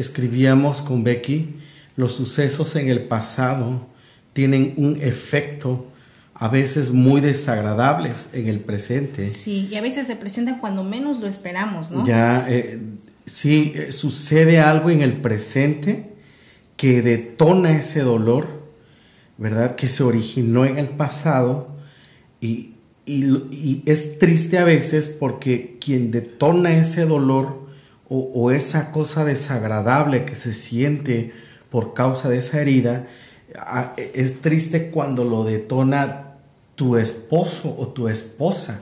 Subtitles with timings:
[0.00, 1.56] escribíamos con Becky,
[1.96, 3.86] los sucesos en el pasado
[4.32, 5.86] tienen un efecto
[6.34, 9.28] a veces muy desagradables en el presente.
[9.28, 12.06] Sí, y a veces se presentan cuando menos lo esperamos, ¿no?
[12.06, 12.80] Ya, eh,
[13.26, 16.14] sí, eh, sucede algo en el presente
[16.78, 18.46] que detona ese dolor,
[19.36, 19.76] ¿verdad?
[19.76, 21.76] Que se originó en el pasado
[22.40, 22.74] y,
[23.86, 27.59] es triste a veces porque quien detona ese dolor
[28.12, 31.32] o, esa cosa desagradable que se siente
[31.70, 33.06] por causa de esa herida,
[33.96, 36.38] es triste cuando lo detona
[36.74, 38.80] tu esposo o tu esposa.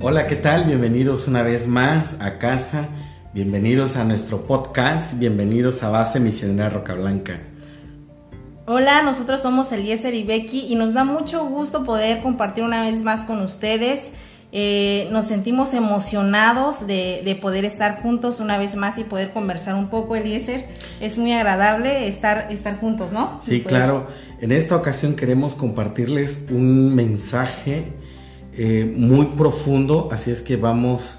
[0.00, 0.64] Hola, ¿qué tal?
[0.64, 2.88] Bienvenidos una vez más a casa.
[3.32, 5.16] Bienvenidos a nuestro podcast.
[5.16, 7.38] Bienvenidos a Base Misionera Roca Blanca.
[8.70, 13.02] Hola, nosotros somos Eliezer y Becky y nos da mucho gusto poder compartir una vez
[13.02, 14.12] más con ustedes
[14.50, 19.88] eh, nos sentimos emocionados de, poder estar juntos una vez más y poder conversar un
[19.88, 20.68] poco, Eliezer.
[21.00, 23.38] Es muy agradable estar, estar juntos, ¿no?
[23.42, 24.06] Sí, claro.
[24.40, 27.92] En esta ocasión queremos compartirles un mensaje
[28.54, 31.18] eh, muy profundo, así es que vamos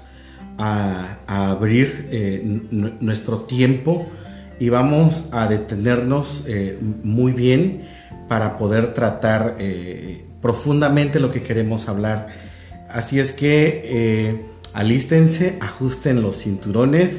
[0.58, 2.42] a, abrir eh,
[3.00, 4.06] nuestro tiempo
[4.60, 6.44] y vamos a detenernos
[7.02, 7.80] muy bien
[8.28, 9.56] para poder tratar
[10.40, 12.28] profundamente lo que queremos hablar
[12.92, 14.40] Así es que eh,
[14.72, 17.10] alístense, ajusten los cinturones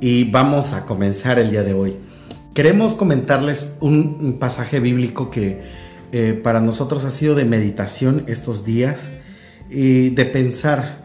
[0.00, 1.96] y vamos a comenzar el día de hoy.
[2.54, 5.60] Queremos comentarles un, pasaje bíblico que
[6.12, 9.10] eh, para nosotros ha sido de meditación estos días
[9.68, 11.04] y de pensar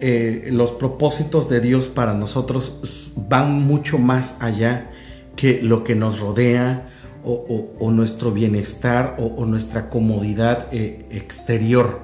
[0.00, 4.90] eh, los propósitos de Dios para nosotros van mucho más allá
[5.36, 6.88] que lo que nos rodea,
[7.28, 12.00] o, nuestro bienestar o, nuestra comodidad eh, exterior.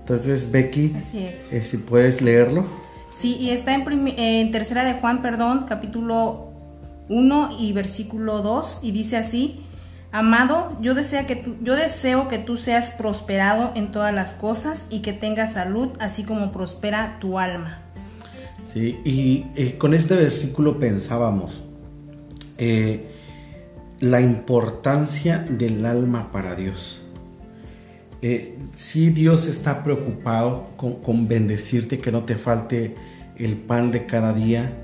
[0.00, 0.96] Entonces, Becky,
[1.50, 2.66] eh, si puedes leerlo.
[3.10, 3.84] Sí, y está en,
[4.16, 6.52] en tercera de Juan, perdón, capítulo
[7.10, 9.60] 1 y versículo 2, y dice así,
[10.12, 11.26] Amado, yo, deseo
[12.28, 17.18] que tú, seas prosperado en todas las cosas y que tengas salud, así como prospera
[17.18, 17.80] tu alma.
[18.70, 21.64] Sí, y eh, con este versículo pensábamos,
[24.02, 27.02] la importancia del alma para Dios.
[28.20, 32.94] Eh, si Dios está preocupado con, bendecirte, que no te falte
[33.36, 34.81] el pan de cada día,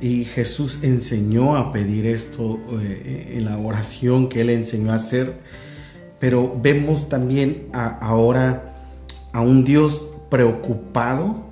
[0.00, 5.40] y Jesús enseñó a pedir esto eh, en la oración que Él enseñó a hacer,
[6.18, 8.74] pero vemos también ahora
[9.32, 11.50] a un Dios preocupado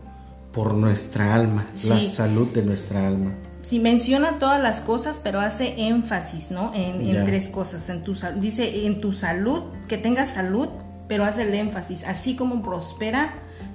[0.52, 3.32] por nuestra alma, la salud de nuestra alma
[3.68, 6.72] sí menciona todas las cosas, pero hace énfasis, ¿no?
[6.74, 7.88] En, tres cosas.
[7.90, 10.68] En tu, dice en tu salud, que tengas salud,
[11.06, 13.34] pero hace el énfasis, así como prospera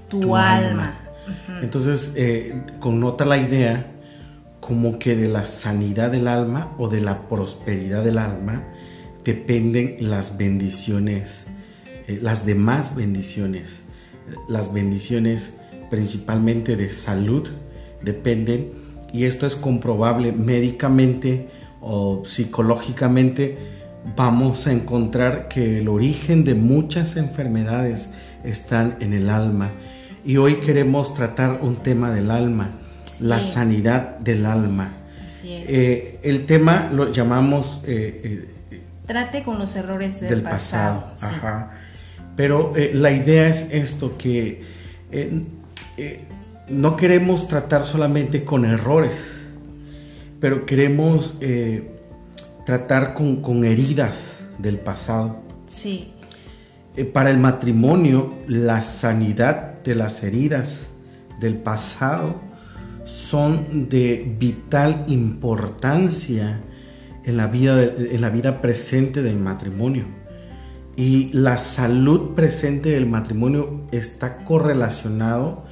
[0.09, 0.97] tu, alma.
[1.61, 3.93] Entonces, eh, connota la idea
[4.66, 8.63] como que de la sanidad del alma o de la prosperidad del alma
[9.24, 11.46] dependen las bendiciones,
[12.07, 13.81] eh, las demás bendiciones.
[14.47, 15.56] Las bendiciones
[15.90, 17.50] principalmente de salud
[18.02, 18.72] dependen
[19.12, 21.50] y esto es comprobable médicamente
[21.81, 23.57] o psicológicamente,
[24.16, 28.09] vamos a encontrar que el origen de muchas enfermedades
[28.46, 29.72] están en el alma.
[30.25, 32.79] Y hoy queremos tratar un tema del alma,
[33.23, 34.91] la sanidad del alma.
[35.44, 37.81] Eh, el tema lo llamamos...
[37.85, 41.11] Eh, eh, Trate con los errores del, pasado.
[42.35, 44.63] Pero la idea es esto, que
[46.69, 49.41] no queremos tratar solamente con errores,
[50.40, 51.38] pero queremos
[52.66, 55.41] tratar con, heridas del pasado.
[55.69, 56.13] Sí.
[56.95, 60.88] Eh, para el matrimonio, la sanidad de las heridas
[61.40, 62.53] del pasado
[63.06, 66.62] son de vital importancia
[67.24, 70.06] en la vida, en la vida presente del matrimonio.
[70.96, 75.66] Y la salud presente del matrimonio está correlacionado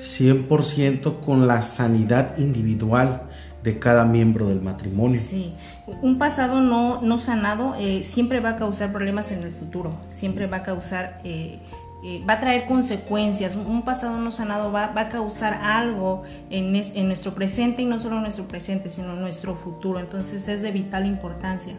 [0.00, 3.22] 100% con la sanidad individual
[3.64, 5.20] de cada miembro del matrimonio.
[5.20, 5.54] Sí,
[6.02, 10.46] un pasado no, no sanado eh, siempre va a causar problemas en el futuro, siempre
[10.46, 11.60] va a causar, eh,
[12.04, 13.56] eh, va a traer consecuencias.
[13.56, 17.98] Un pasado no sanado va, va a causar algo en, en, nuestro presente y no
[17.98, 19.98] solo en nuestro presente, sino en nuestro futuro.
[19.98, 21.72] Entonces es de vital importancia.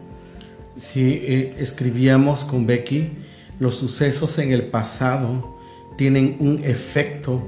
[0.74, 1.22] Sí,
[1.58, 3.12] escribíamos con Becky,
[3.60, 5.56] los sucesos en el pasado
[5.96, 7.46] tienen un efecto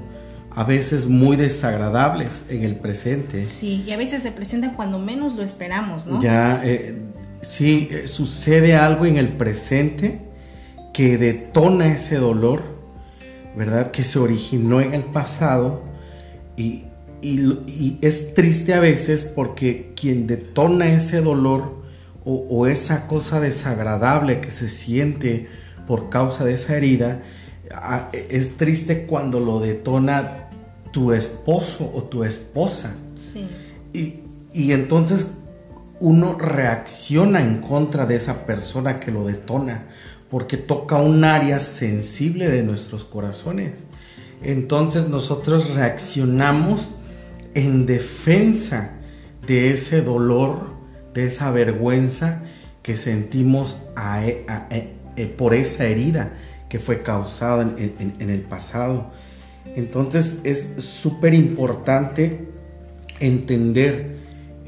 [0.51, 3.45] a veces muy desagradables en el presente.
[3.45, 6.21] Sí, y a veces se presentan cuando menos lo esperamos, ¿no?
[6.21, 6.95] Ya, eh,
[7.41, 10.28] sí, eh, sucede algo en el presente
[10.99, 12.61] que detona ese dolor,
[13.55, 13.89] ¿verdad?
[13.89, 15.81] Que se originó en el pasado
[16.57, 16.83] y,
[18.01, 21.81] es triste a veces porque quien detona ese dolor
[22.25, 25.47] o, esa cosa desagradable que se siente
[25.87, 27.21] por causa de esa herida,
[28.11, 30.49] es triste cuando lo detona
[30.91, 32.93] tu esposo o tu esposa.
[33.93, 34.15] Y,
[34.51, 35.27] y entonces
[36.01, 39.85] uno reacciona en contra de esa persona que lo detona,
[40.29, 43.73] porque toca un área sensible de nuestros corazones.
[44.43, 46.91] Entonces nosotros reaccionamos
[47.55, 48.91] en defensa
[49.45, 50.67] de ese dolor,
[51.13, 52.43] de esa vergüenza
[52.83, 53.77] que sentimos
[54.23, 54.45] e,
[55.15, 56.33] e, por esa herida
[56.69, 59.11] que fue causada en el pasado.
[59.75, 62.47] Entonces es súper importante
[63.19, 64.18] entender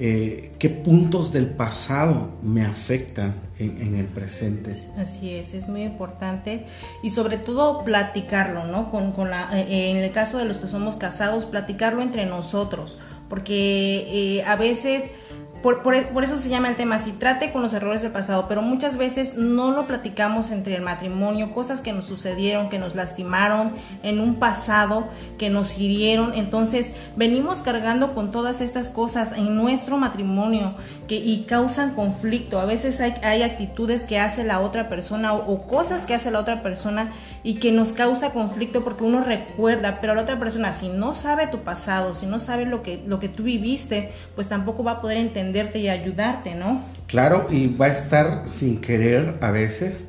[0.04, 4.76] eh, qué puntos del pasado me afectan en, el presente.
[4.98, 6.66] Así es, es muy importante
[7.04, 8.90] y sobre todo platicarlo, ¿no?
[8.90, 12.98] Con, con la, eh, en el caso de los que somos casados, platicarlo entre nosotros,
[13.30, 15.12] porque eh, a veces
[15.62, 18.62] por, por, eso se llama el tema, si trate con los errores del pasado, pero
[18.62, 23.74] muchas veces no lo platicamos entre el matrimonio, cosas que nos sucedieron, que nos lastimaron
[24.02, 29.98] en un pasado, que nos hirieron, entonces venimos cargando con todas estas cosas en nuestro
[29.98, 30.74] matrimonio
[31.08, 35.52] que, y causan conflicto, a veces hay, hay actitudes que hace la otra persona o,
[35.52, 37.12] o, cosas que hace la otra persona
[37.44, 41.48] y que nos causa conflicto porque uno recuerda, pero la otra persona si no sabe
[41.48, 45.02] tu pasado, si no sabe lo que, lo que tú viviste, pues tampoco va a
[45.02, 46.84] poder entender y ayudarte, ¿no?
[47.08, 50.04] Claro, y va a estar sin querer a veces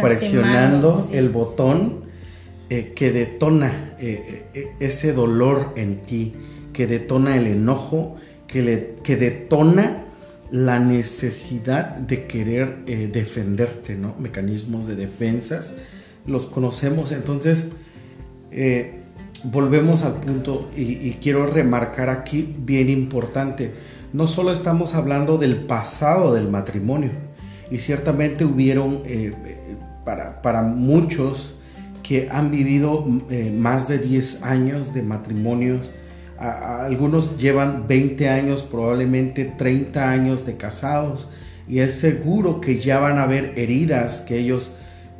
[0.00, 2.04] presionando el botón
[2.70, 6.32] eh, que detona eh, eh, ese dolor en ti,
[6.72, 8.16] que detona el enojo,
[8.46, 10.04] que, le, que detona
[10.50, 14.14] la necesidad de querer defenderte, ¿no?
[14.18, 15.74] Mecanismos de defensas,
[16.26, 17.68] los conocemos, entonces
[19.44, 23.72] volvemos al punto y, quiero remarcar aquí bien importante,
[24.12, 27.10] no solo estamos hablando del pasado del matrimonio,
[27.70, 29.34] y ciertamente hubieron eh,
[30.04, 31.54] para, muchos
[32.02, 35.90] que han vivido eh, más de 10 años de matrimonios,
[36.38, 41.28] algunos llevan 20 años, probablemente 30 años de casados,
[41.68, 44.74] y es seguro que ya van a haber heridas que ellos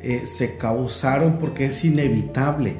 [0.05, 2.75] eh, se causaron porque es inevitable.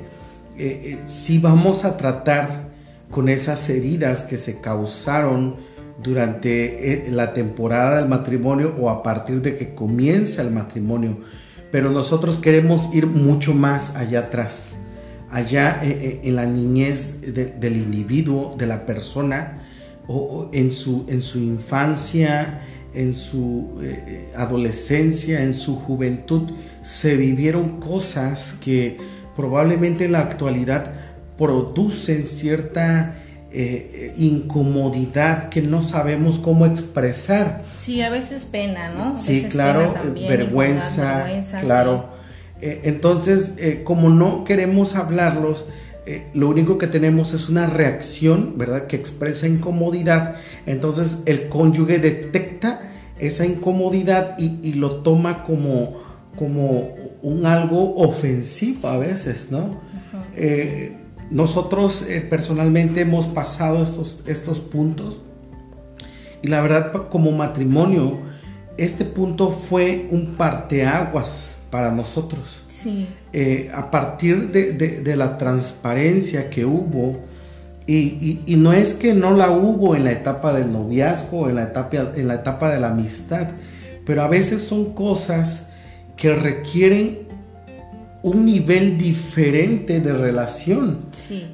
[1.08, 2.70] si vamos a tratar
[3.12, 5.58] con esas heridas que se causaron,
[6.02, 11.20] durante eh, la temporada del matrimonio o a partir de que comienza el matrimonio.
[11.72, 14.70] Pero nosotros queremos ir mucho más allá atrás,
[15.30, 19.62] allá eh, eh, en la niñez del individuo, de la persona,
[20.08, 22.62] o en su, en su infancia,
[22.96, 23.80] en su
[24.36, 26.52] adolescencia, en su juventud,
[26.82, 28.98] se vivieron cosas que
[29.36, 30.94] probablemente en la actualidad
[31.38, 33.16] producen cierta
[33.58, 37.64] eh, incomodidad que no sabemos cómo expresar.
[37.80, 39.18] Sí, a veces pena, ¿no?
[39.18, 39.94] sí, claro,
[40.28, 41.26] vergüenza,
[41.62, 42.10] claro.
[42.60, 45.64] Eh, entonces, eh, como no queremos hablarlos,
[46.34, 48.88] lo único que tenemos es una reacción, ¿verdad?
[48.88, 50.36] Que expresa incomodidad.
[50.66, 55.96] Entonces, el cónyuge detecta esa incomodidad y, lo toma como,
[56.36, 59.80] como un algo ofensivo a veces, ¿no?
[61.32, 65.22] Nosotros eh, personalmente hemos pasado estos, estos puntos
[66.42, 68.20] y la verdad como matrimonio,
[68.78, 72.62] este punto fue un parteaguas para nosotros.
[72.70, 73.06] Sí.
[73.34, 77.20] Eh, a partir de, la transparencia que hubo,
[77.86, 82.14] y, no es que no la hubo en la etapa del noviazgo, en la etapa,
[82.16, 83.50] en la etapa de la amistad,
[84.06, 85.64] pero a veces son cosas
[86.16, 87.25] que requieren
[88.26, 91.06] un nivel diferente de relación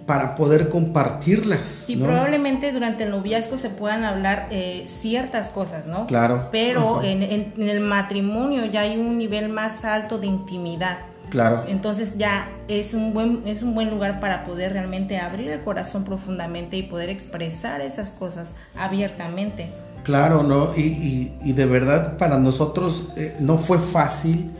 [0.05, 1.59] para poder compartirlas.
[1.85, 6.07] Sí, probablemente durante el noviazgo se puedan hablar eh, ciertas cosas, ¿no?
[6.07, 6.47] Claro.
[6.49, 10.99] Pero en, el matrimonio ya hay un nivel más alto de intimidad.
[11.29, 11.65] Claro.
[11.67, 16.05] Entonces ya es un buen es un buen lugar para poder realmente abrir el corazón
[16.05, 19.73] profundamente y poder expresar esas cosas abiertamente.
[20.03, 24.51] Claro, no y, y, de verdad para nosotros eh, no fue fácil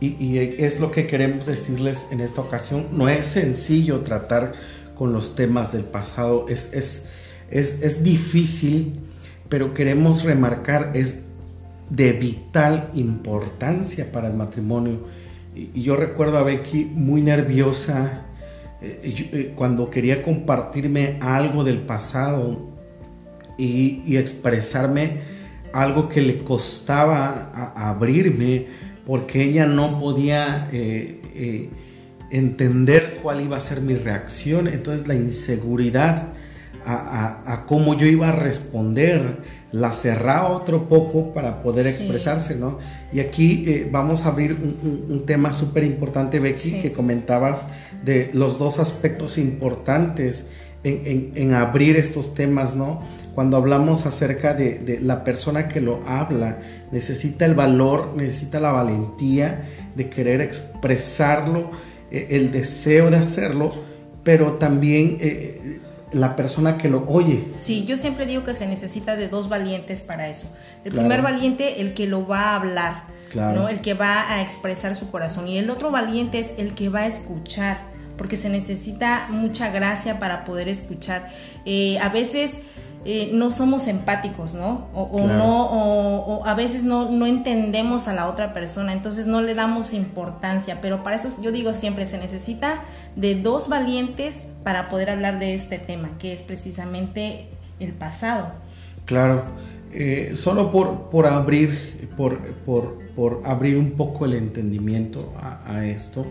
[0.00, 2.86] y, es lo que queremos decirles en esta ocasión.
[2.92, 4.54] No es sencillo tratar
[4.94, 7.06] con los temas del pasado, es, es,
[7.50, 9.00] es, difícil,
[9.48, 11.22] pero queremos remarcar, es
[11.90, 15.00] de vital importancia para el matrimonio.
[15.54, 18.26] Y, yo recuerdo a Becky muy nerviosa
[18.82, 22.70] eh, eh, cuando quería compartirme algo del pasado
[23.58, 25.40] y, expresarme
[25.72, 28.66] algo que le costaba abrirme
[29.06, 31.70] porque ella no podía eh, eh,
[32.30, 36.32] entender cuál iba a ser mi reacción, entonces la inseguridad
[36.86, 39.38] a, cómo yo iba a responder
[39.72, 42.78] la cerraba otro poco para poder expresarse, ¿no?
[43.12, 47.64] Y aquí eh, vamos a abrir un, tema súper importante, Becky, que comentabas
[48.04, 50.46] de los dos aspectos importantes
[50.82, 53.02] en, abrir estos temas, ¿no?
[53.40, 56.58] Cuando hablamos acerca de, la persona que lo habla,
[56.92, 59.62] necesita el valor, necesita la valentía
[59.94, 61.70] de querer expresarlo,
[62.10, 63.72] eh, el deseo de hacerlo,
[64.22, 65.80] pero también eh,
[66.12, 67.48] la persona que lo oye.
[67.56, 70.54] Sí, yo siempre digo que se necesita de dos valientes para eso.
[70.84, 73.04] El primer valiente, el que lo va a hablar,
[73.34, 73.70] ¿no?
[73.70, 75.48] el que va a expresar su corazón.
[75.48, 77.84] Y el otro valiente es el que va a escuchar,
[78.18, 81.32] porque se necesita mucha gracia para poder escuchar.
[81.64, 82.60] Eh, a veces
[83.04, 84.88] eh, no somos empáticos, ¿no?
[84.94, 89.54] O, no, o, a veces no, no entendemos a la otra persona, entonces no le
[89.54, 92.82] damos importancia, pero para eso yo digo siempre, se necesita
[93.16, 98.52] de dos valientes para poder hablar de este tema, que es precisamente el pasado.
[99.06, 99.44] Claro,
[99.92, 106.26] eh, solo por, por abrir, por, por, por, abrir un poco el entendimiento a esto,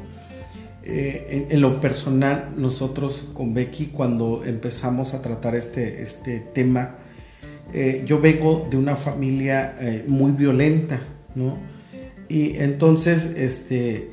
[0.91, 6.96] eh, en, lo personal, nosotros con Becky, cuando empezamos a tratar este, este tema,
[7.74, 11.00] eh, yo vengo de una familia eh, muy violenta,
[11.36, 11.58] ¿no?
[12.27, 14.12] Y entonces, este,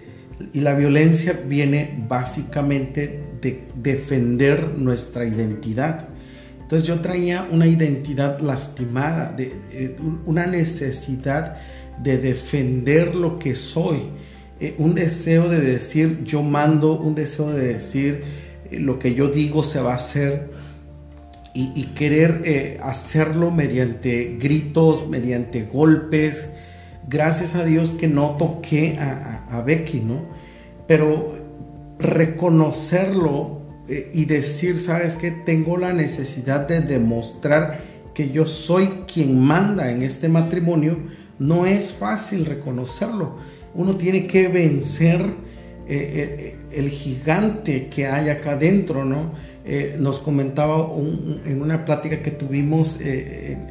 [0.53, 6.09] y la violencia viene básicamente de defender nuestra identidad.
[6.61, 11.57] Entonces yo traía una identidad lastimada, de una necesidad
[12.03, 14.11] de defender lo que soy
[14.59, 18.25] eh, un deseo de decir yo mando, un deseo de decir
[18.71, 20.51] eh, lo que yo digo se va a hacer
[21.59, 26.51] y, querer eh, hacerlo mediante gritos, mediante golpes.
[27.09, 30.21] Gracias a Dios que no toqué a, Becky, ¿no?
[30.87, 31.35] Pero
[31.99, 35.31] reconocerlo y decir, ¿sabes qué?
[35.31, 37.79] Tengo la necesidad de demostrar
[38.13, 40.99] que yo soy quien manda en este matrimonio,
[41.39, 43.39] no es fácil reconocerlo
[43.77, 45.21] uno tiene que vencer
[45.89, 49.33] eh, eh, el gigante que hay acá adentro, ¿no?
[49.65, 50.89] Eh, nos comentaba
[51.45, 52.99] en una plática que tuvimos,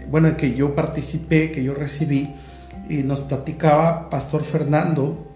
[0.09, 2.33] bueno, en que yo participé, que yo recibí,
[2.89, 5.33] y nos platicaba Pastor Fernando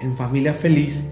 [0.00, 1.04] en Familia Feliz,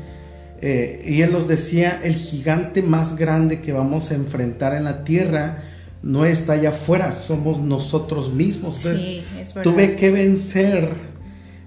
[0.62, 5.58] y él nos decía, el gigante más grande que vamos a enfrentar en la tierra
[6.02, 8.76] no está allá afuera, somos nosotros mismos.
[8.76, 9.72] sí, es verdad.
[9.72, 11.13] Tuve que vencer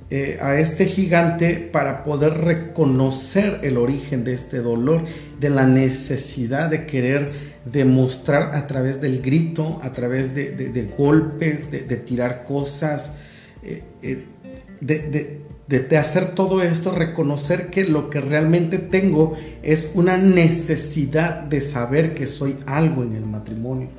[0.10, 5.04] eh, a este gigante para poder reconocer el origen de este dolor,
[5.38, 7.34] de la necesidad de querer
[7.66, 13.16] demostrar a través del grito, a través de, golpes, de, tirar cosas,
[13.64, 14.24] eh, eh,
[14.80, 22.14] de, hacer todo esto, reconocer que lo que realmente tengo es una necesidad de saber
[22.14, 23.90] que soy algo en el matrimonio.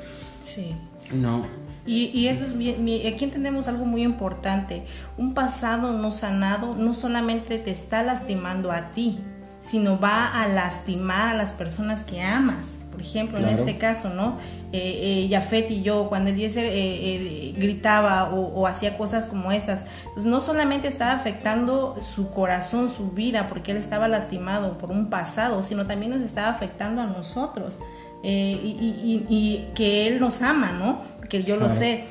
[0.41, 0.75] Sí.
[1.12, 1.58] No.
[1.88, 4.85] Y, eso es bien, aquí entendemos algo muy importante.
[5.16, 9.21] Un pasado no sanado no solamente te está lastimando a ti,
[9.62, 12.66] sino va a lastimar a las personas que amas.
[12.92, 14.38] Por ejemplo, en este caso, ¿no?
[14.73, 20.26] Eh, eh y yo, cuando Eliezer eh, eh, gritaba o, hacía cosas como estas, pues
[20.26, 25.62] no solamente estaba afectando su corazón, su vida, porque él estaba lastimado por un pasado,
[25.62, 27.78] sino también nos estaba afectando a nosotros.
[28.23, 31.08] y, y, que él nos ama, ¿no?
[31.28, 32.06] Que yo lo sé.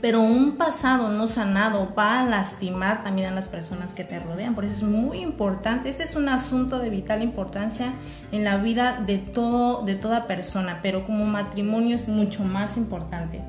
[0.00, 4.54] Pero un pasado no sanado va a lastimar también a las personas que te rodean.
[4.54, 5.88] Por eso es muy importante.
[5.88, 7.94] Este es un asunto de vital importancia
[8.30, 13.40] en la vida de, todo, de toda persona, pero como matrimonio es mucho más importante.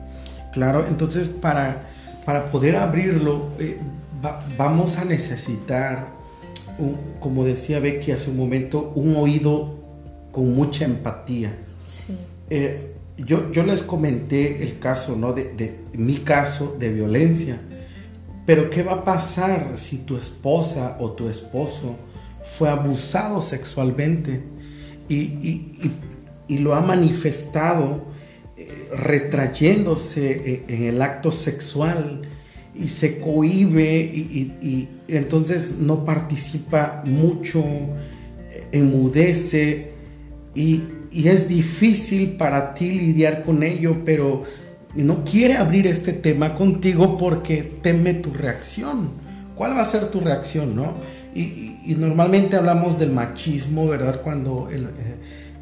[0.53, 1.89] Claro, entonces para,
[2.25, 3.79] para poder abrirlo eh,
[4.57, 6.07] vamos a necesitar,
[7.19, 9.75] como decía Becky hace un momento, un oído
[10.31, 11.53] con mucha empatía.
[11.85, 12.17] Sí.
[12.49, 12.88] Eh,
[13.25, 15.33] yo, yo les comenté el caso, ¿no?
[15.33, 17.59] De, mi caso de violencia.
[18.45, 21.95] Pero ¿qué va a pasar si tu esposa o tu esposo
[22.43, 24.41] fue abusado sexualmente
[25.07, 25.91] y,
[26.49, 28.05] lo ha manifestado
[28.57, 32.21] eh, retrayéndose eh, en el acto sexual
[32.73, 39.91] y se cohíbe y, entonces no participa mucho, eh, enmudece
[40.55, 44.43] y y es difícil para ti lidiar con ello, pero
[44.95, 49.11] no quiere abrir este tema contigo porque teme tu reacción.
[49.55, 50.93] ¿Cuál va a ser tu reacción, no?
[51.35, 54.21] Y, normalmente hablamos del machismo, ¿verdad?
[54.21, 54.89] Cuando, el, eh,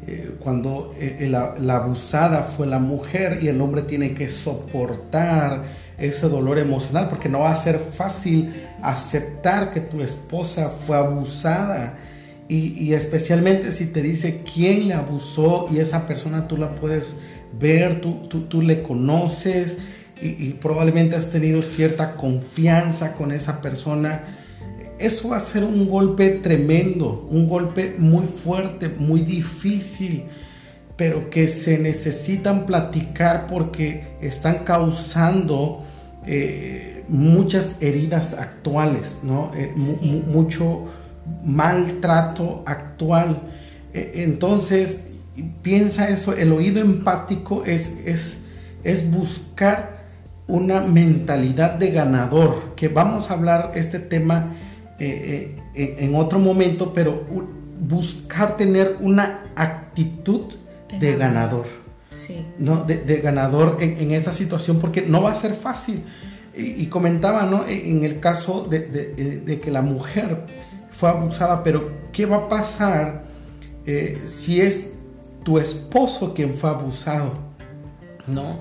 [0.06, 5.62] eh, cuando eh, la, abusada fue la mujer y el hombre tiene que soportar
[5.96, 8.52] ese dolor emocional, porque no va a ser fácil
[8.82, 11.94] aceptar que tu esposa fue abusada.
[12.48, 17.16] Y, especialmente si te dice quién le abusó y esa persona tú la puedes
[17.60, 19.76] ver, tú, tú, le conoces
[20.22, 24.24] y, y, probablemente has tenido cierta confianza con esa persona.
[24.98, 30.24] Eso va a ser un golpe tremendo, un golpe muy fuerte, muy difícil
[30.98, 35.84] pero que se necesitan platicar porque están causando
[36.26, 39.52] eh, muchas heridas actuales, ¿no?
[39.54, 39.72] Eh,
[40.26, 40.86] mucho
[41.44, 43.42] maltrato actual.
[43.92, 45.00] E, entonces,
[45.62, 48.38] piensa eso, el oído empático es, es,
[48.84, 49.98] es buscar
[50.46, 54.54] una mentalidad de ganador, que vamos a hablar este tema
[54.98, 57.24] eh, en otro momento, pero
[57.80, 60.54] buscar tener una actitud
[60.98, 61.66] de, ganador.
[62.14, 62.44] Sí.
[62.58, 62.82] ¿no?
[62.84, 66.02] De, ganador en, esta situación porque no va a ser fácil.
[66.56, 67.66] Y, comentaba ¿no?
[67.66, 70.44] E, en el caso de, que la mujer
[70.98, 73.22] fue abusada, pero ¿qué va a pasar
[73.86, 74.92] eh, si es
[75.44, 77.46] tu esposo quien fue abusado?
[78.26, 78.58] ¿no?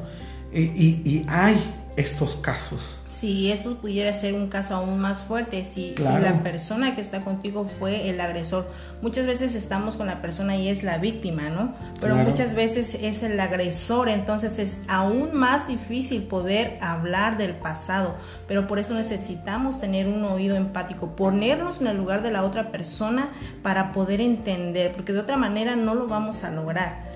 [0.54, 1.62] y hay
[1.98, 7.02] estos casos si esto pudiera ser un caso aún más fuerte, si, la persona que
[7.02, 8.68] está contigo fue el agresor.
[9.02, 11.74] Muchas veces estamos con la persona y es la víctima, ¿no?
[12.00, 18.16] Pero muchas veces es el agresor, entonces es aún más difícil poder hablar del pasado,
[18.48, 22.72] pero por eso necesitamos tener un oído empático, ponernos en el lugar de la otra
[22.72, 23.30] persona
[23.64, 27.08] para poder entender, porque de otra manera no lo vamos a lograr.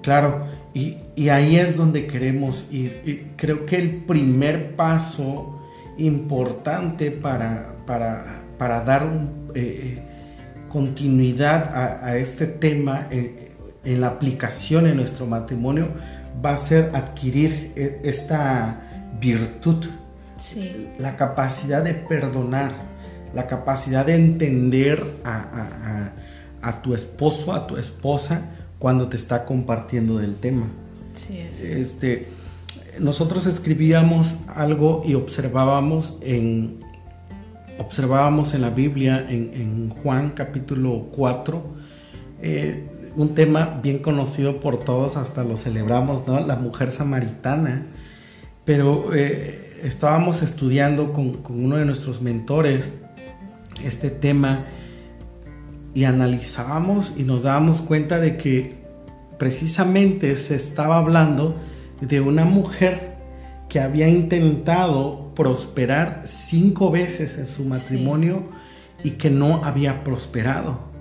[0.00, 3.32] Claro, y, ahí es donde queremos ir.
[3.36, 5.60] creo que el primer paso
[5.98, 9.04] importante para, para, dar
[9.54, 10.02] eh, eh,
[10.68, 13.52] continuidad a, este tema eh,
[13.84, 15.88] en la aplicación en nuestro matrimonio
[16.44, 18.80] va a ser adquirir esta
[19.20, 19.86] virtud,
[20.98, 22.72] la capacidad de perdonar,
[23.32, 26.10] la capacidad de entender a,
[26.60, 28.42] a tu esposo, a tu esposa,
[28.84, 30.66] cuando te está compartiendo del tema.
[31.14, 32.28] Sí, Este,
[33.00, 36.80] nosotros escribíamos algo y observábamos en,
[37.78, 41.62] observábamos en la Biblia, en, Juan capítulo 4,
[42.42, 42.84] eh,
[43.16, 46.38] un tema bien conocido por todos, hasta lo celebramos, ¿no?
[46.40, 47.86] La mujer samaritana.
[48.66, 52.92] Pero eh, estábamos estudiando con, con uno de nuestros mentores
[53.82, 54.66] este tema
[55.94, 58.73] y analizábamos y nos dábamos cuenta de que
[59.38, 61.56] precisamente se estaba hablando
[62.00, 63.14] de una mujer
[63.68, 68.44] que había intentado prosperar cinco veces en su matrimonio
[69.02, 70.92] y que no había prosperado.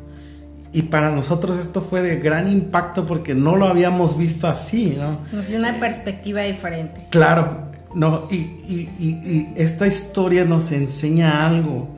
[0.72, 5.20] Y para nosotros esto fue de gran impacto porque no lo habíamos visto así, ¿no?
[5.32, 7.08] Nos dio una perspectiva diferente.
[7.12, 11.94] Claro, no, y, y esta historia nos enseña algo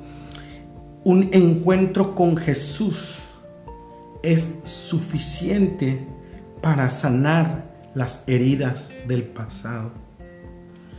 [1.05, 3.19] un encuentro con Jesús
[4.23, 6.07] es suficiente
[6.65, 9.91] para sanar las heridas del pasado.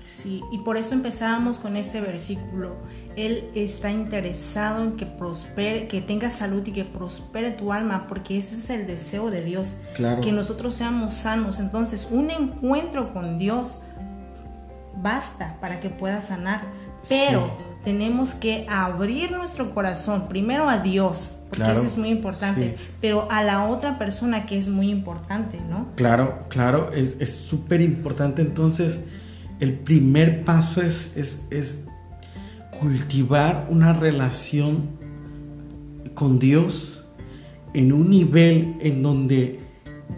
[0.05, 2.77] Sí, y por eso empezábamos con este versículo.
[3.17, 8.39] Él está interesado en que prospere, que tengas salud y que prospere tu alma, porque
[8.39, 9.75] ese es el deseo de Dios.
[9.97, 10.21] Claro.
[10.21, 11.59] Que nosotros seamos sanos.
[11.59, 13.79] Entonces, un encuentro con Dios
[15.03, 16.63] basta para que puedas sanar.
[17.09, 23.29] Pero tenemos que abrir nuestro corazón primero a Dios, porque eso es muy importante, pero
[23.31, 25.87] a la otra persona que es muy importante, ¿no?
[25.95, 28.43] Claro, claro, es súper importante.
[28.43, 28.99] Entonces,
[29.61, 31.79] el primer paso es, es,
[32.81, 34.89] cultivar una relación
[36.15, 37.05] con Dios
[37.73, 39.61] en un nivel en donde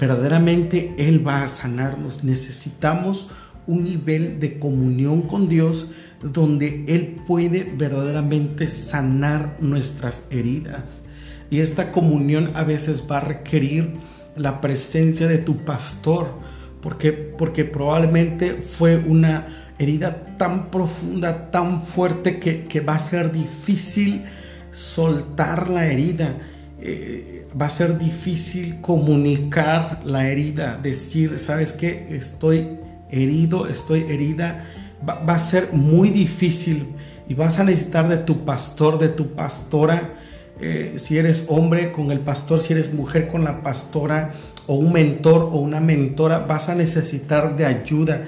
[0.00, 2.24] verdaderamente Él va a sanarnos.
[2.24, 3.28] Necesitamos
[3.68, 5.86] un nivel de comunión con Dios
[6.22, 11.02] donde Él puede verdaderamente sanar nuestras heridas.
[11.50, 13.92] Y esta comunión a veces va a requerir
[14.36, 16.34] la presencia de tu pastor,
[16.82, 24.24] porque, porque probablemente fue una herida tan profunda, tan fuerte, que, va a ser difícil
[24.72, 26.36] soltar la herida.
[26.80, 32.06] Eh, va a ser difícil comunicar la herida, decir, ¿sabes qué?
[32.10, 32.68] Estoy
[33.10, 34.66] herido, estoy herida
[35.06, 36.86] va, a ser muy difícil
[37.28, 40.14] y vas a necesitar de tu pastor, de tu pastora,
[40.60, 44.32] eh, si eres hombre con el pastor, si eres mujer con la pastora,
[44.66, 48.24] o un mentor o una mentora, vas a necesitar de ayuda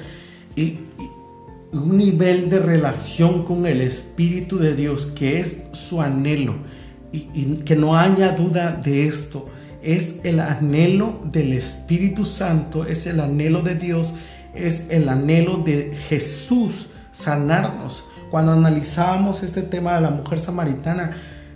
[0.57, 0.79] y,
[1.73, 6.57] un nivel de relación con el Espíritu de Dios que es su anhelo
[7.13, 9.49] y, y que no haya duda de esto.
[9.81, 14.13] Es el anhelo del Espíritu Santo, es el anhelo de Dios
[14.55, 18.05] es el anhelo de Jesús sanarnos.
[18.31, 21.13] Cuando analizábamos este tema de la mujer samaritana,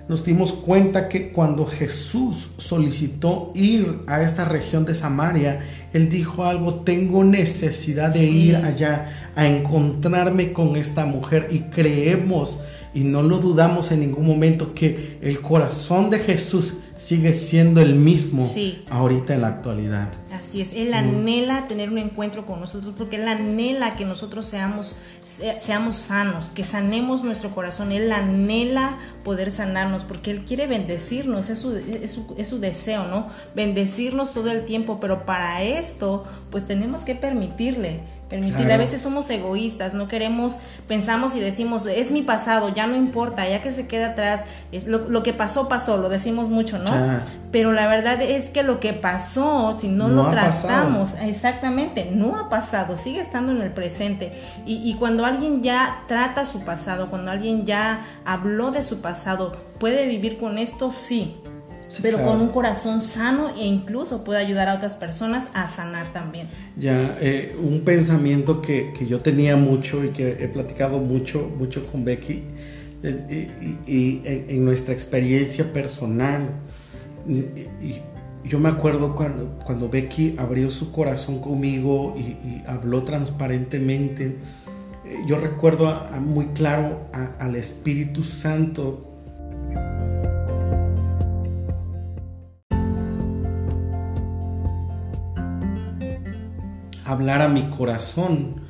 [0.08, 5.60] nos dimos cuenta que cuando Jesús solicitó ir a esta región de Samaria,
[5.94, 12.60] Él dijo algo, tengo necesidad de ir allá a encontrarme con esta mujer y creemos
[12.92, 17.96] y no lo dudamos en ningún momento que el corazón de Jesús sigue siendo el
[17.96, 18.50] mismo
[18.88, 20.08] ahorita en la actualidad.
[20.32, 24.96] Así es, Él anhela tener un encuentro con nosotros porque Él anhela que nosotros seamos,
[25.60, 27.92] seamos sanos, que sanemos nuestro corazón.
[27.92, 33.06] Él anhela poder sanarnos porque Él quiere bendecirnos, es su, es su, es su deseo,
[33.06, 33.28] ¿no?
[33.54, 38.72] Bendecirnos todo el tiempo, pero para esto pues tenemos que permitirle permitirle.
[38.72, 40.58] A veces somos egoístas, no queremos,
[40.88, 44.86] pensamos y decimos, es mi pasado, ya no importa, ya que se queda atrás, es
[44.86, 46.92] lo, que pasó, pasó, lo decimos mucho, ¿no?
[47.52, 52.48] Pero la verdad es que lo que pasó, si no, lo tratamos, exactamente, no ha
[52.48, 54.32] pasado, sigue estando en el presente.
[54.66, 59.52] Y, y cuando alguien ya trata su pasado, cuando alguien ya habló de su pasado,
[59.78, 60.90] ¿puede vivir con esto?
[60.90, 61.36] Sí
[62.02, 66.48] pero con un corazón sano e incluso puede ayudar a otras personas a sanar también.
[66.76, 71.86] Ya, eh, un pensamiento que, que, yo tenía mucho y que he platicado mucho, mucho
[71.86, 72.42] con Becky
[73.02, 76.48] eh, y, en, nuestra experiencia personal.
[77.28, 78.00] Y,
[78.46, 84.36] yo me acuerdo cuando, cuando Becky abrió su corazón conmigo y, habló transparentemente.
[85.06, 89.13] Eh, yo recuerdo muy claro al Espíritu Santo
[97.04, 98.62] hablar a mi corazón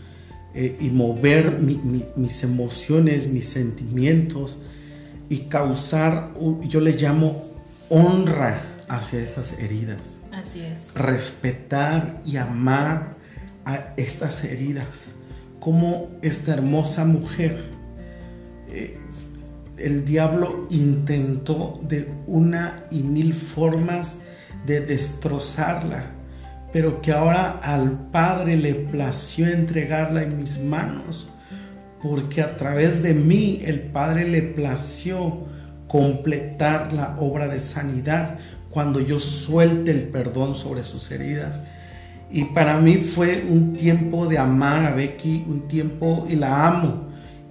[0.54, 4.58] eh, y mover mis emociones, mis sentimientos
[5.28, 6.32] y causar,
[6.68, 7.44] yo le llamo
[7.88, 10.20] honra hacia esas heridas.
[10.32, 10.92] Así es.
[10.94, 13.16] Respetar y amar
[13.64, 15.12] a estas heridas.
[15.60, 17.70] Como esta hermosa mujer,
[18.68, 18.98] eh,
[19.78, 24.16] el diablo intentó de una y mil formas
[24.66, 26.10] de destrozarla
[26.74, 31.28] pero que ahora al Padre le plació entregarla en mis manos,
[32.02, 35.44] porque a través de mí el Padre le plació
[35.86, 38.38] completar la obra de sanidad
[38.70, 41.62] cuando yo suelte el perdón sobre sus heridas.
[42.32, 47.04] Y para mí fue un tiempo de amar a Becky, un tiempo, y la amo,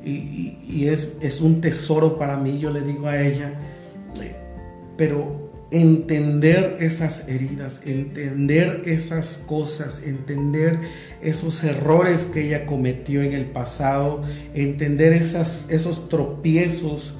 [0.04, 3.54] y, es, es un tesoro para mí, yo le digo a ella,
[4.22, 4.36] eh,
[4.98, 5.43] pero
[5.74, 10.78] entender esas heridas, entender esas cosas, entender
[11.20, 14.22] esos errores que ella cometió en el pasado,
[14.54, 17.16] entender esas, esos tropiezos.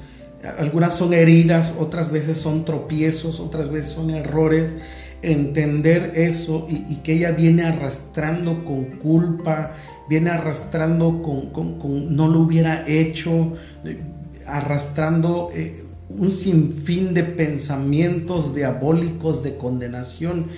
[0.56, 4.76] Algunas son heridas, otras veces son tropiezos, otras veces son errores.
[5.22, 9.72] Entender eso y, que ella viene arrastrando con culpa,
[10.08, 13.54] viene arrastrando con, no lo hubiera hecho,
[14.46, 15.83] arrastrando eh,
[16.18, 20.48] un sinfín de pensamientos diabólicos de condenación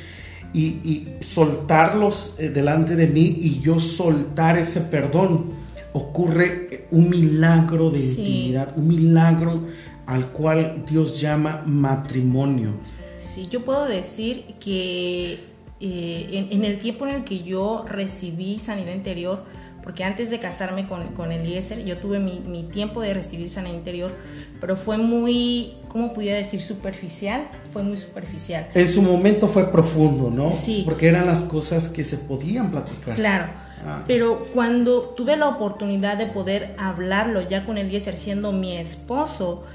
[0.52, 5.50] y, soltarlos eh, delante de mí y yo soltar ese perdón,
[5.92, 9.66] ocurre un milagro de intimidad, un milagro
[10.06, 12.74] al cual Dios llama matrimonio.
[13.18, 15.40] Sí, yo puedo decir que
[15.80, 19.44] eh, en, el tiempo en el que yo recibí sanidad interior,
[19.86, 23.76] porque antes de casarme con, con Eliezer, yo tuve mi, mi, tiempo de recibir sanidad
[23.76, 24.12] interior,
[24.60, 26.60] pero fue muy, ¿cómo pudiera decir?
[26.60, 28.66] Superficial, fue muy superficial.
[28.74, 30.50] En su momento fue profundo, ¿no?
[30.50, 30.82] Sí.
[30.84, 33.14] Porque eran las cosas que se podían platicar.
[33.14, 33.44] Claro.
[33.86, 34.02] Ah.
[34.08, 39.66] Pero cuando tuve la oportunidad de poder hablarlo ya con Eliezer siendo mi esposo,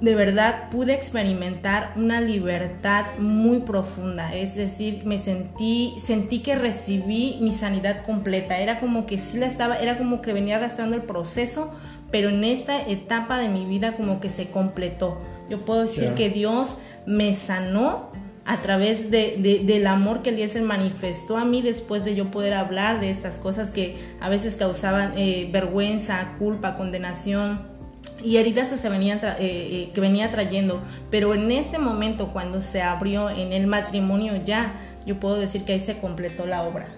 [0.00, 7.38] de verdad pude experimentar una libertad muy profunda, es decir, me sentí sentí que recibí
[7.40, 11.02] mi sanidad completa, era como que sí la estaba, era como que venía arrastrando el
[11.02, 11.72] proceso,
[12.10, 15.20] pero en esta etapa de mi vida como que se completó.
[15.48, 18.10] Yo puedo decir que Dios me sanó
[18.44, 23.00] a través de, del amor que Eliezer manifestó a mí después de yo poder hablar
[23.00, 27.75] de estas cosas que a veces causaban eh, vergüenza, culpa, condenación
[28.22, 30.82] y heridas que se venían eh, eh, que venía trayendo.
[31.10, 35.74] Pero en este momento cuando se abrió en el matrimonio ya yo puedo decir que
[35.74, 36.88] ahí se completó la obra.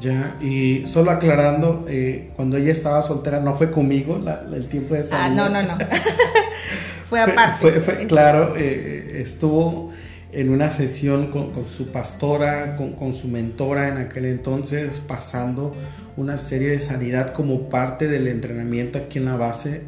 [0.00, 4.20] Ya y solo aclarando eh, cuando ella estaba soltera no fue conmigo
[4.52, 5.26] el tiempo de salida.
[5.26, 5.78] ah no no no.
[7.08, 7.80] Fue aparte.
[7.80, 9.92] Fue, claro estuvo
[10.32, 15.70] en una sesión con, su pastora, con, con, su mentora en aquel entonces, pasando
[16.16, 19.82] una serie de sanidad como parte del entrenamiento aquí en la base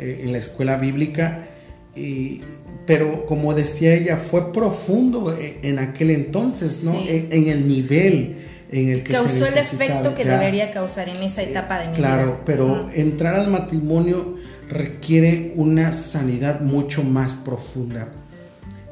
[0.00, 1.46] eh, en la escuela bíblica,
[1.94, 2.40] y,
[2.86, 6.94] pero como decía ella, fue profundo en aquel entonces, ¿no?
[7.06, 8.36] En, el nivel,
[8.72, 10.38] en el que causó se el efecto que ya.
[10.38, 12.40] debería causar en esa etapa de mi Claro, vida.
[12.46, 12.90] pero Ujú.
[12.94, 14.36] entrar al matrimonio
[14.68, 18.08] requiere una sanidad mucho más profunda.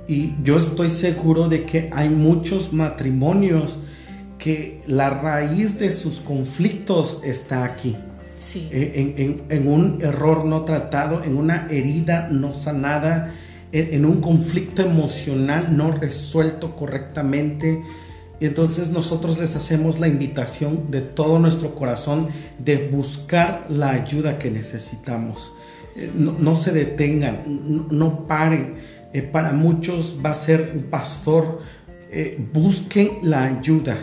[0.07, 3.79] Y yo estoy seguro de que hay muchos matrimonios
[4.39, 7.97] que la raíz de sus conflictos está aquí.
[8.39, 8.69] Sí.
[8.73, 13.33] Eh, en, en- en un error no tratado, en una herida no sanada,
[13.73, 17.83] en, en un conflicto emocional no resuelto correctamente.
[18.41, 24.51] Entonces nosotros les hacemos la invitación de todo nuestro corazón de buscar la ayuda que
[24.51, 25.53] necesitamos.
[25.97, 28.75] Eh, No, no se detengan, no, no paren.
[29.13, 31.61] Eh, para muchos va a ser un pastor.
[32.13, 33.97] Eh, busquen la ayuda.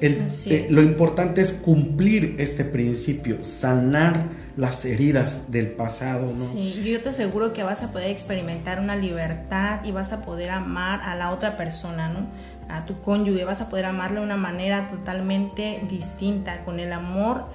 [0.00, 6.52] El- eh, lo importante es cumplir este principio, sanar las heridas del pasado, ¿no?
[6.52, 10.50] Sí, yo te aseguro que vas a poder experimentar una libertad y vas a poder
[10.50, 12.26] amar a la otra persona, ¿no?
[12.68, 17.46] A tu cónyuge, vas a poder amarle de una manera totalmente distinta, con el amor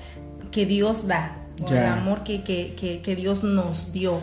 [0.51, 1.81] que Dios da, con Ya.
[1.87, 4.19] el amor que, que, que, que Dios nos dio.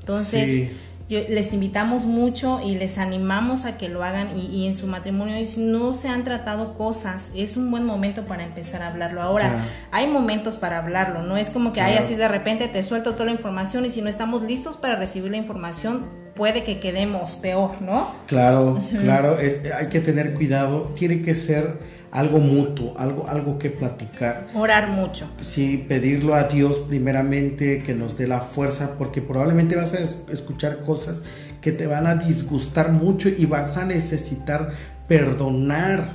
[0.00, 0.76] Entonces, Sí.
[1.12, 4.86] Yo- les invitamos mucho y les animamos a que lo hagan y, y en su
[4.86, 8.88] matrimonio, y si no se han tratado cosas, es un buen momento para empezar a
[8.88, 9.22] hablarlo.
[9.22, 9.64] Ahora, Claro.
[9.90, 12.06] hay momentos para hablarlo, no es como que hay Claro.
[12.06, 15.30] así de repente te suelto toda la información y si no estamos listos para recibir
[15.30, 18.08] la información, puede que quedemos peor, ¿no?
[18.26, 21.78] Claro, claro, es- hay que tener cuidado, tiene que ser
[22.12, 24.46] algo mutuo, algo, algo que platicar.
[24.54, 25.26] Orar mucho.
[25.40, 30.16] Sí, pedirlo a Dios primeramente que nos dé la fuerza, porque probablemente vas a es-
[30.30, 31.22] escuchar cosas
[31.62, 34.72] que te van a disgustar mucho y vas a necesitar
[35.08, 36.12] perdonar,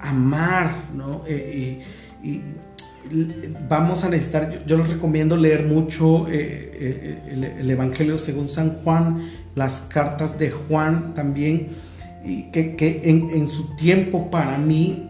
[0.00, 1.22] amar, ¿no?
[1.28, 1.80] Eh,
[2.22, 2.42] y, y-
[3.68, 6.32] vamos a necesitar, yo, yo les recomiendo leer mucho eh,
[6.74, 11.68] eh, el, el Evangelio según San Juan, las cartas de Juan también,
[12.24, 15.05] y que, que en, en su tiempo para mí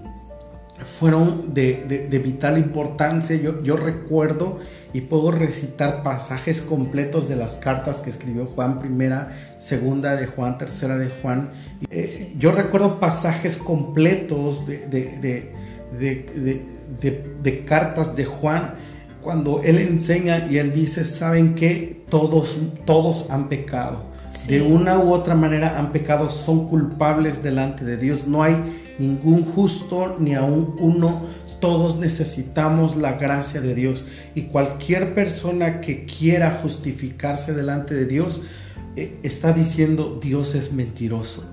[0.84, 3.34] fueron de, de- de vital importancia.
[3.36, 4.58] Yo, yo recuerdo
[4.92, 10.58] y puedo recitar pasajes completos de las cartas que escribió Juan, primera, segunda de Juan,
[10.58, 11.50] tercera de Juan.
[11.90, 14.78] Eh, Yo recuerdo pasajes completos de,
[17.42, 18.74] de- cartas de Juan
[19.22, 24.04] cuando él enseña y él dice, ¿saben que Todos, todos han pecado.
[24.30, 24.48] Sí.
[24.52, 28.28] De una u otra manera han pecado, son culpables delante de Dios.
[28.28, 28.54] No hay
[28.98, 31.22] ningún justo ni aún uno.
[31.60, 34.04] Todos necesitamos la gracia de Dios.
[34.34, 38.42] Y cualquier persona que quiera justificarse delante de Dios
[38.94, 41.44] eh, está diciendo Dios es mentiroso.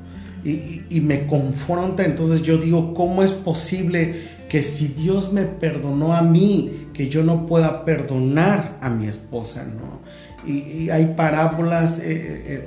[0.43, 4.15] Y, y- me confronta, entonces yo digo, ¿cómo es posible
[4.49, 9.63] que si Dios me perdonó a mí, que yo no pueda perdonar a mi esposa?
[9.63, 10.01] ¿no?
[10.45, 12.03] Y, hay parábolas, eh,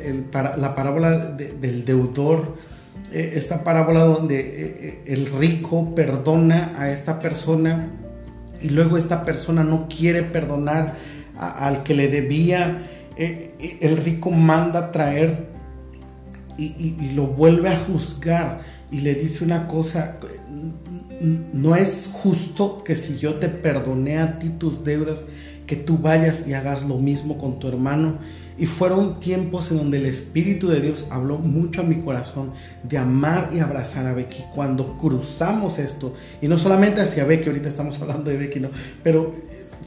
[0.04, 0.24] eh,
[0.56, 2.54] la parábola de- del deudor,
[3.12, 7.88] eh, esta parábola donde eh, eh, el rico perdona a esta persona
[8.60, 10.94] y luego esta persona no quiere perdonar
[11.38, 12.82] al que le debía,
[13.16, 15.48] el rico manda traer
[16.56, 20.16] y, y- y lo vuelve a juzgar y le dice una cosa,
[21.52, 25.24] no es justo que si yo te perdoné a ti tus deudas,
[25.66, 28.18] que tú vayas y hagas lo mismo con tu hermano.
[28.58, 32.96] Y fueron tiempos en donde el Espíritu de Dios habló mucho a mi corazón de
[32.96, 34.44] amar y abrazar a Becky.
[34.54, 38.70] Cuando cruzamos esto, y no solamente hacia Becky, ahorita estamos hablando de Becky, no,
[39.02, 39.34] pero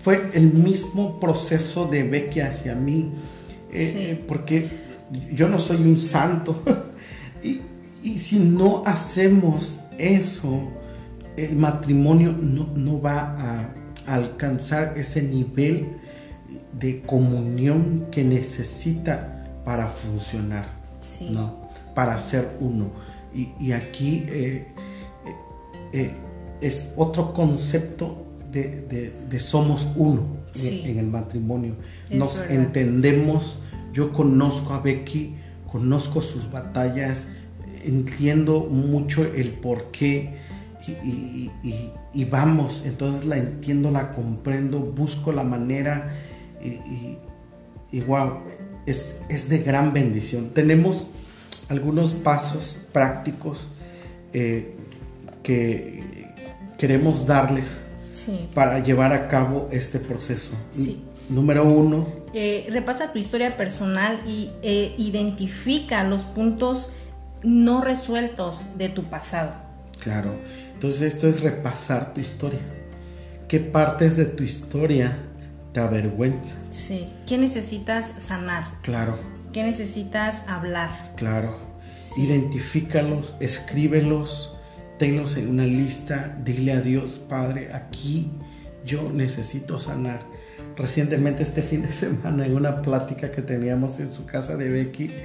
[0.02, 3.12] fue el mismo proceso de Becky hacia mí,
[3.72, 3.98] eh, Sí.
[4.02, 4.70] eh, porque
[5.34, 6.62] yo no soy un santo.
[7.44, 7.62] y,
[8.04, 10.62] y si no hacemos eso,
[11.38, 13.36] el matrimonio no, no va
[14.06, 15.99] a alcanzar ese nivel
[16.74, 20.68] de comunión que necesita para funcionar,
[21.02, 21.30] Sí.
[21.32, 21.70] ¿no?
[21.96, 22.88] Para ser uno.
[23.34, 24.68] Y, y aquí eh,
[25.26, 25.34] eh,
[25.94, 26.12] eh,
[26.62, 30.24] es otro concepto de, de- de somos uno
[30.56, 31.76] en- el matrimonio.
[32.10, 32.56] Es Nos verdad.
[32.56, 33.60] entendemos,
[33.94, 35.36] yo conozco a Becky,
[35.72, 37.26] conozco sus batallas,
[37.86, 40.38] entiendo mucho el por qué
[40.88, 46.16] y, y- y- y vamos, entonces la entiendo, la comprendo, busco la manera
[46.62, 47.18] y, y,
[47.92, 48.40] y wow,
[48.86, 50.50] es, es de gran bendición.
[50.54, 51.08] Tenemos
[51.70, 53.68] algunos pasos prácticos
[54.34, 54.76] eh,
[55.44, 56.28] que
[56.78, 57.68] queremos darles
[58.12, 58.50] Sí.
[58.56, 60.50] para llevar a cabo este proceso.
[60.72, 61.04] Sí.
[61.30, 66.92] Número uno, Eh, repasa tu historia personal y eh, identifica los puntos
[67.44, 69.54] no resueltos de tu pasado.
[70.00, 70.34] Claro.
[70.74, 72.60] Entonces esto es repasar tu historia.
[73.48, 75.18] ¿Qué partes de tu historia
[75.74, 76.58] te avergüenzan?
[76.72, 77.08] Sí.
[77.28, 78.66] ¿Qué necesitas sanar?
[78.82, 79.18] Claro,
[79.54, 81.14] ¿Qué necesitas hablar?
[81.16, 81.58] claro.
[82.00, 82.22] Sí.
[82.24, 84.56] Identifícalos, escríbelos
[85.00, 88.30] tenlos en una lista, dile a Dios, Padre, aquí
[88.86, 90.22] yo necesito sanar.
[90.76, 95.06] Recientemente este fin de semana en una plática que teníamos en su casa de Becky,
[95.06, 95.22] eh,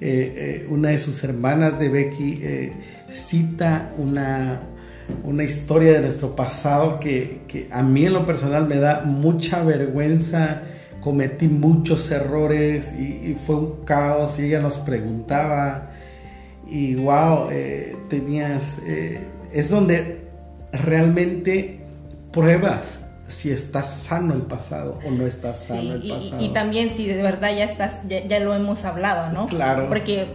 [0.00, 2.72] eh, una de sus hermanas de Becky eh,
[3.08, 4.60] cita una,
[5.24, 10.62] una historia de nuestro pasado que, a mí en lo personal me da mucha vergüenza,
[11.00, 15.90] cometí muchos errores y, fue un caos y ella nos preguntaba
[16.66, 17.48] y wow,
[18.08, 18.76] tenías,
[19.52, 20.22] es donde
[20.72, 21.80] realmente
[22.32, 26.42] pruebas si estás sano el pasado o no estás sano el pasado.
[26.42, 29.46] Y, también si de verdad ya estás, ya, lo hemos hablado, ¿no?
[29.46, 29.88] Claro.
[29.88, 30.34] Porque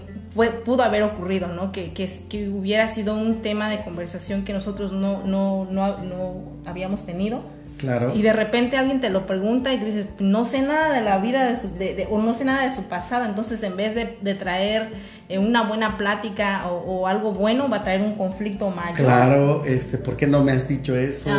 [0.64, 1.72] pudo haber ocurrido, ¿no?
[1.72, 6.34] Que, que, que, hubiera sido un tema de conversación que nosotros no, no, no, no
[6.66, 7.42] habíamos tenido
[7.78, 8.14] Claro.
[8.16, 11.20] Y de repente alguien te lo pregunta y tú dices, no sé nada de la
[11.20, 13.26] vida de, su, de, o no sé nada de su pasado.
[13.26, 14.90] Entonces, en vez de, traer
[15.30, 18.96] eh, una buena plática o, algo bueno, va a traer un conflicto mayor.
[18.98, 21.30] Claro, este, ¿por qué no me has dicho eso?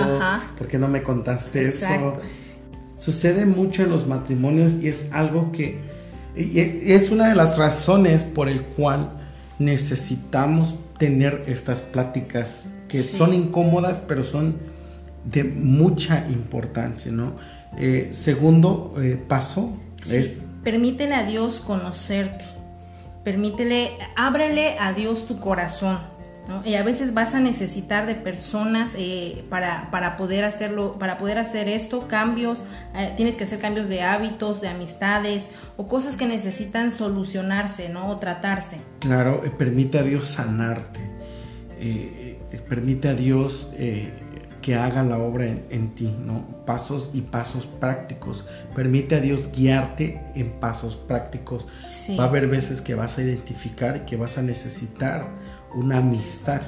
[0.57, 2.19] ¿Por qué no me contaste eso?
[2.97, 5.79] Sucede mucho en los matrimonios y es algo que
[6.37, 6.61] y
[6.93, 9.11] es una de las razones por el cual
[9.59, 14.57] necesitamos tener estas pláticas que son incómodas, pero son
[15.25, 17.35] de mucha importancia, ¿no?
[17.77, 19.77] Eh, segundo eh, paso
[20.11, 20.39] es...
[20.65, 22.45] Permítele a Dios conocerte,
[23.25, 25.99] permítele, ábrele a Dios tu corazón,
[26.49, 26.63] ¿no?
[26.65, 31.39] Y a veces vas a necesitar de personas eh, para, para, poder hacerlo, para poder
[31.39, 32.65] hacer esto, cambios,
[33.17, 38.09] tienes que hacer cambios de hábitos, de amistades o cosas que necesitan solucionarse, ¿no?
[38.09, 38.79] O tratarse.
[39.01, 41.01] Claro, permite a Dios sanarte,
[42.69, 43.69] permite a Dios
[44.63, 46.45] que haga la obra en, ti, ¿no?
[46.67, 48.45] Pasos y pasos prácticos.
[48.75, 51.67] Permite a Dios guiarte en pasos prácticos.
[52.19, 55.27] Va a haber veces que vas a identificar que vas a necesitar
[55.75, 56.63] una amistad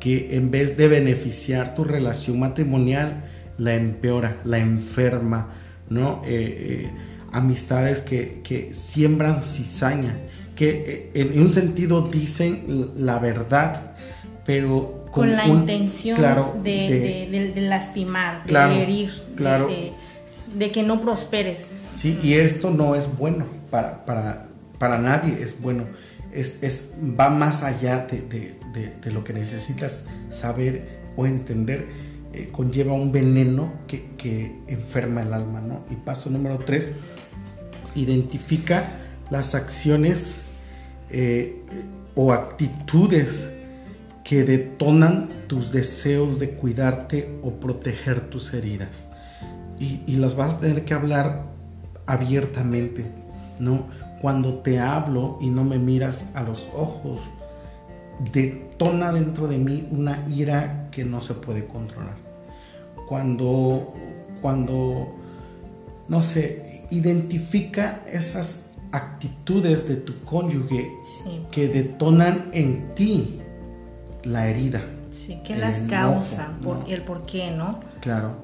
[0.00, 3.24] que en vez de beneficiar tu relación matrimonial,
[3.56, 5.48] la empeora, la enferma,
[5.88, 6.22] ¿no?
[6.26, 6.90] Eh, eh,
[7.32, 10.14] amistades que, que, siembran cizaña,
[10.54, 13.94] que eh, en un sentido dicen la verdad,
[14.44, 16.20] pero con, la intención
[16.62, 19.10] de, lastimar, de herir,
[20.54, 21.68] de, que no prosperes.
[21.92, 25.84] Sí, y esto no es bueno para, para, para nadie, es bueno.
[26.34, 31.86] Es, es, va más allá de, lo que necesitas saber o entender.
[32.32, 35.84] Eh, conlleva un veneno que, enferma el alma, ¿no?
[35.90, 36.90] Y paso número tres,
[37.94, 38.88] identifica
[39.30, 40.40] las acciones
[41.10, 41.62] eh,
[42.16, 43.48] o actitudes
[44.24, 49.06] que detonan tus deseos de cuidarte o proteger tus heridas.
[49.78, 51.42] Y, las vas a tener que hablar
[52.06, 53.04] abiertamente,
[53.58, 53.86] ¿no?
[54.24, 57.20] Cuando te hablo y no me miras a los ojos,
[58.32, 62.16] detona dentro de mí una ira que no se puede controlar.
[63.06, 63.92] Cuando,
[64.40, 65.14] cuando,
[66.08, 68.60] no sé, identifica esas
[68.92, 70.90] actitudes de tu cónyuge
[71.50, 73.42] que detonan en ti
[74.22, 74.80] la herida.
[75.10, 76.56] Sí, ¿qué las causa?
[76.62, 77.80] Por, El por qué, ¿no?
[78.00, 78.36] Claro.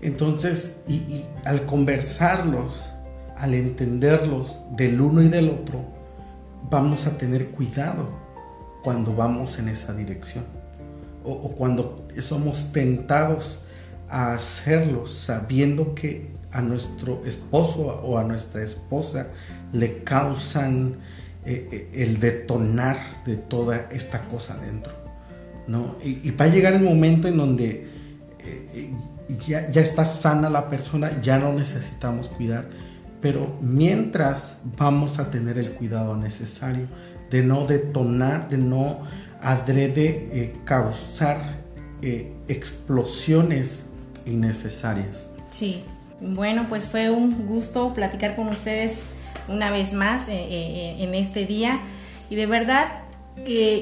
[0.00, 2.72] Entonces, y, al conversarlos,
[3.40, 5.84] al entenderlos del uno y del otro,
[6.70, 8.08] vamos a tener cuidado
[8.82, 10.44] cuando vamos en esa dirección.
[11.24, 13.58] O, cuando somos tentados
[14.08, 19.28] a hacerlo sabiendo que a nuestro esposo o a nuestra esposa
[19.72, 20.96] le causan
[21.44, 24.92] eh, eh, el detonar de toda esta cosa dentro.
[26.02, 27.86] Y, va a llegar el momento en donde
[28.40, 28.90] eh,
[29.46, 32.68] ya, está sana la persona, ya no necesitamos cuidar,
[33.20, 36.86] pero mientras vamos a tener el cuidado necesario
[37.30, 39.00] de no detonar, de no
[39.40, 41.58] adrede eh, causar
[42.02, 43.84] eh, explosiones
[44.26, 45.30] innecesarias.
[45.50, 45.84] Sí,
[46.20, 48.94] bueno, pues fue un gusto platicar con ustedes
[49.48, 51.80] una vez más en este día
[52.28, 53.02] y de verdad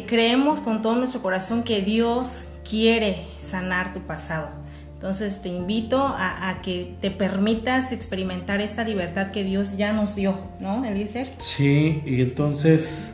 [0.06, 4.50] creemos con todo nuestro corazón que Dios quiere sanar tu pasado.
[4.98, 10.36] Entonces te invito a, que te permitas experimentar esta libertad que Dios ya nos dio,
[10.58, 11.34] ¿no, Eliezer?
[11.38, 13.08] Sí, y entonces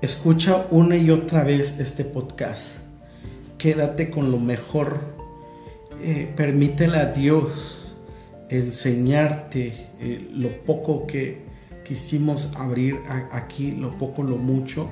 [0.00, 2.76] escucha una y otra vez este podcast.
[3.58, 5.00] Quédate con lo mejor.
[6.04, 7.88] Eh, permítele a Dios
[8.48, 11.46] enseñarte eh, lo poco que
[11.84, 13.00] quisimos abrir
[13.32, 14.88] aquí, lo poco, lo mucho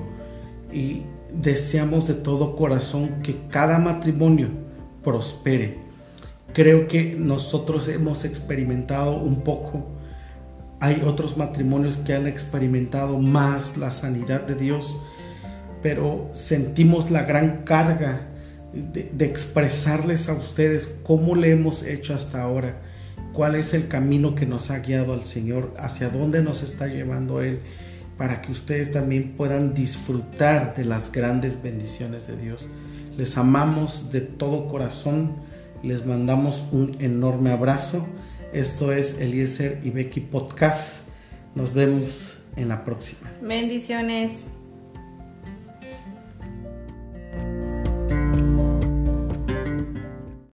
[0.73, 4.49] y deseamos de todo corazón que cada matrimonio
[5.05, 5.90] prospere.
[6.53, 9.87] Creo que nosotros hemos experimentado un poco,
[10.79, 14.97] hay otros matrimonios que han experimentado más la sanidad de Dios,
[15.81, 18.27] pero sentimos la gran carga
[18.73, 22.81] de, expresarles a ustedes cómo le hemos hecho hasta ahora,
[23.33, 27.41] cuál es el camino que nos ha guiado al Señor, hacia dónde nos está llevando
[27.41, 27.59] Él,
[28.17, 32.67] para que ustedes también puedan disfrutar de las grandes bendiciones de Dios.
[33.17, 35.35] Les amamos de todo corazón,
[35.83, 38.05] les mandamos un enorme abrazo.
[38.53, 41.03] Esto es Eliezer y Becky Podcast.
[41.55, 43.31] Nos vemos en la próxima.
[43.41, 44.31] Bendiciones.